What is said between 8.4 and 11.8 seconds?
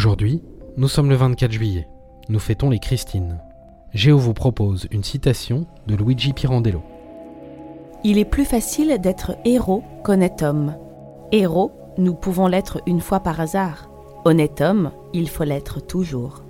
facile d'être héros qu'honnête homme. Héros,